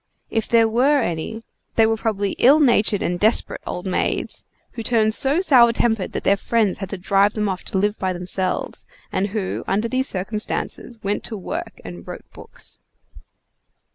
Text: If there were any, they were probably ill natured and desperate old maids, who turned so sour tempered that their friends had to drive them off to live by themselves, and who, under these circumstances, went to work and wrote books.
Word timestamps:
If 0.31 0.47
there 0.47 0.67
were 0.67 1.03
any, 1.03 1.43
they 1.75 1.85
were 1.85 1.95
probably 1.95 2.31
ill 2.39 2.59
natured 2.59 3.03
and 3.03 3.19
desperate 3.19 3.61
old 3.67 3.85
maids, 3.85 4.43
who 4.71 4.81
turned 4.81 5.13
so 5.13 5.41
sour 5.41 5.71
tempered 5.71 6.13
that 6.13 6.23
their 6.23 6.35
friends 6.37 6.79
had 6.79 6.89
to 6.89 6.97
drive 6.97 7.35
them 7.35 7.47
off 7.47 7.63
to 7.65 7.77
live 7.77 7.99
by 7.99 8.11
themselves, 8.11 8.87
and 9.11 9.27
who, 9.27 9.63
under 9.67 9.87
these 9.87 10.07
circumstances, 10.09 10.97
went 11.03 11.23
to 11.25 11.37
work 11.37 11.79
and 11.85 12.07
wrote 12.07 12.25
books. 12.33 12.79